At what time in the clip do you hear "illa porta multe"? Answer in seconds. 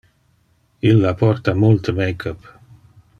0.91-1.91